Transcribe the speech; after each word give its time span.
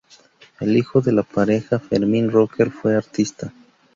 El 0.59 0.75
hijo 0.77 1.01
de 1.01 1.11
la 1.11 1.21
pareja, 1.21 1.77
Fermin 1.77 2.31
Rocker, 2.31 2.71
fue 2.71 2.95
artista. 2.95 3.53